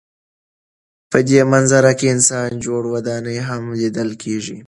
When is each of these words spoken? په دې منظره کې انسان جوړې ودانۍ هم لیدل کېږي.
په 1.11 1.19
دې 1.27 1.41
منظره 1.51 1.91
کې 1.99 2.07
انسان 2.15 2.49
جوړې 2.63 2.87
ودانۍ 2.93 3.37
هم 3.47 3.63
لیدل 3.79 4.09
کېږي. 4.23 4.57